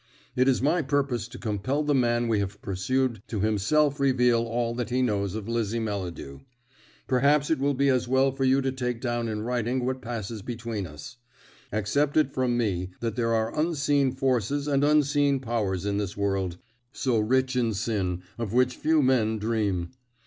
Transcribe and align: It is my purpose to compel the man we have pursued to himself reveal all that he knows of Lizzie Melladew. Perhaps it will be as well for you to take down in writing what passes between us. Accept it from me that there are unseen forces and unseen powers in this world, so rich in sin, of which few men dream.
It 0.35 0.47
is 0.47 0.63
my 0.63 0.81
purpose 0.81 1.27
to 1.27 1.37
compel 1.37 1.83
the 1.83 1.93
man 1.93 2.27
we 2.27 2.39
have 2.39 2.59
pursued 2.63 3.21
to 3.27 3.41
himself 3.41 3.99
reveal 3.99 4.41
all 4.45 4.73
that 4.73 4.89
he 4.89 5.03
knows 5.03 5.35
of 5.35 5.47
Lizzie 5.47 5.77
Melladew. 5.77 6.39
Perhaps 7.05 7.51
it 7.51 7.59
will 7.59 7.75
be 7.75 7.87
as 7.89 8.07
well 8.07 8.31
for 8.31 8.43
you 8.43 8.61
to 8.63 8.71
take 8.71 8.99
down 8.99 9.27
in 9.27 9.43
writing 9.43 9.85
what 9.85 10.01
passes 10.01 10.41
between 10.41 10.87
us. 10.87 11.17
Accept 11.71 12.17
it 12.17 12.33
from 12.33 12.57
me 12.57 12.89
that 12.99 13.15
there 13.15 13.35
are 13.35 13.55
unseen 13.55 14.11
forces 14.11 14.67
and 14.67 14.83
unseen 14.83 15.39
powers 15.39 15.85
in 15.85 15.99
this 15.99 16.17
world, 16.17 16.57
so 16.91 17.19
rich 17.19 17.55
in 17.55 17.71
sin, 17.71 18.23
of 18.39 18.53
which 18.53 18.77
few 18.77 19.03
men 19.03 19.37
dream. 19.37 19.91